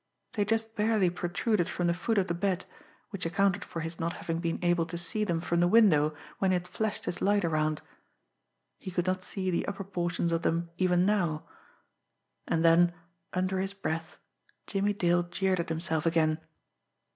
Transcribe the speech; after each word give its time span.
They 0.33 0.45
just 0.45 0.75
barely 0.75 1.11
protruded 1.11 1.69
from 1.69 1.85
the 1.85 1.93
foot 1.93 2.17
of 2.17 2.25
the 2.25 2.33
bed, 2.33 2.65
which 3.11 3.23
accounted 3.23 3.63
for 3.63 3.81
his 3.81 3.99
not 3.99 4.13
having 4.13 4.39
been 4.39 4.57
able 4.63 4.87
to 4.87 4.97
see 4.97 5.23
them 5.23 5.39
from 5.39 5.59
the 5.59 5.67
window 5.67 6.15
when 6.39 6.49
he 6.49 6.53
had 6.55 6.67
flashed 6.67 7.05
his 7.05 7.21
light 7.21 7.45
around 7.45 7.83
he 8.79 8.89
could 8.89 9.05
not 9.05 9.21
see 9.21 9.51
the 9.51 9.67
upper 9.67 9.83
portions 9.83 10.31
of 10.31 10.41
them 10.41 10.71
even 10.79 11.05
now. 11.05 11.43
And 12.47 12.65
then, 12.65 12.95
under 13.31 13.59
his 13.59 13.75
breath, 13.75 14.17
Jimmie 14.65 14.93
Dale 14.93 15.21
jeered 15.21 15.59
at 15.59 15.69
himself 15.69 16.07
again. 16.07 16.39